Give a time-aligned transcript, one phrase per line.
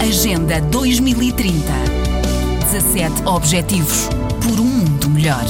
[0.00, 1.58] Agenda 2030.
[2.70, 4.08] 17 Objetivos
[4.40, 5.44] por um mundo melhor.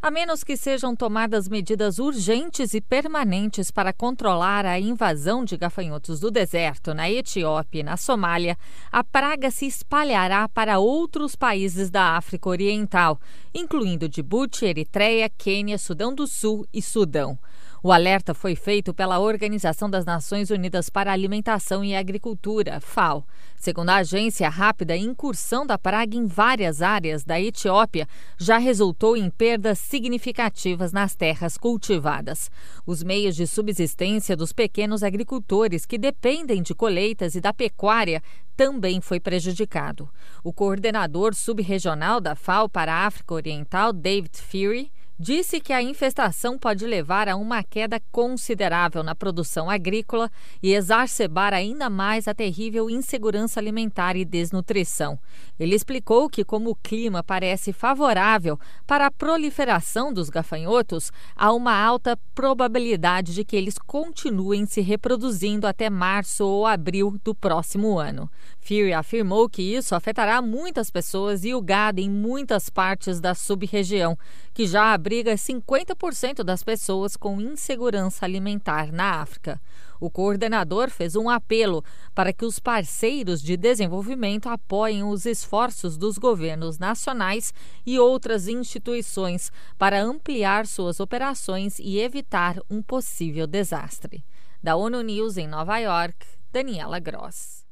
[0.00, 6.18] A menos que sejam tomadas medidas urgentes e permanentes para controlar a invasão de gafanhotos
[6.18, 8.56] do deserto na Etiópia e na Somália,
[8.90, 13.20] a praga se espalhará para outros países da África Oriental,
[13.54, 17.38] incluindo Djibouti, Eritreia, Quênia, Sudão do Sul e Sudão.
[17.86, 23.24] O alerta foi feito pela Organização das Nações Unidas para a Alimentação e Agricultura, FAO.
[23.56, 29.16] Segundo a agência, a rápida incursão da praga em várias áreas da Etiópia já resultou
[29.16, 32.50] em perdas significativas nas terras cultivadas.
[32.84, 38.20] Os meios de subsistência dos pequenos agricultores que dependem de colheitas e da pecuária
[38.56, 40.10] também foi prejudicado.
[40.42, 46.58] O coordenador subregional da FAO para a África Oriental, David Fury, disse que a infestação
[46.58, 50.30] pode levar a uma queda considerável na produção agrícola
[50.62, 55.18] e exacerbar ainda mais a terrível insegurança alimentar e desnutrição.
[55.58, 61.74] Ele explicou que, como o clima parece favorável para a proliferação dos gafanhotos, há uma
[61.74, 68.30] alta probabilidade de que eles continuem se reproduzindo até março ou abril do próximo ano.
[68.60, 74.18] Fury afirmou que isso afetará muitas pessoas e o gado em muitas partes da sub-região,
[74.52, 79.62] que já abriga 50% das pessoas com insegurança alimentar na África.
[80.00, 86.18] O coordenador fez um apelo para que os parceiros de desenvolvimento apoiem os esforços dos
[86.18, 87.54] governos nacionais
[87.86, 94.24] e outras instituições para ampliar suas operações e evitar um possível desastre.
[94.60, 97.64] Da ONU News em Nova York, Daniela Gross.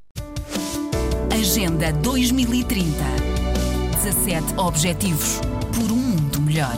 [1.32, 2.84] Agenda 2030.
[4.04, 5.40] 17 Objetivos
[5.74, 6.76] por um mundo melhor.